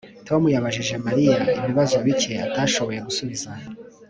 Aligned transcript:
Tom 0.27 0.43
yabajije 0.55 0.95
Mariya 1.05 1.37
ibibazo 1.57 1.95
bike 2.05 2.33
atashoboye 2.47 2.99
gusubiza 3.07 3.49